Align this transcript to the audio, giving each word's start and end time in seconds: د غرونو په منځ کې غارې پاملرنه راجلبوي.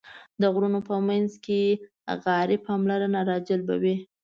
د 0.41 0.43
غرونو 0.53 0.79
په 0.89 0.95
منځ 1.07 1.31
کې 1.45 1.61
غارې 2.23 2.57
پاملرنه 2.67 3.19
راجلبوي. 3.31 3.95